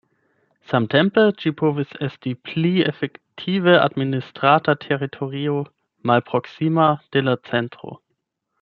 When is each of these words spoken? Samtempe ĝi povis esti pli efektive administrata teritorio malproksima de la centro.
Samtempe 0.69 1.25
ĝi 1.43 1.51
povis 1.59 1.91
esti 2.07 2.33
pli 2.47 2.71
efektive 2.93 3.77
administrata 3.83 4.75
teritorio 4.87 5.61
malproksima 6.13 6.89
de 7.17 7.25
la 7.29 7.39
centro. 7.53 7.97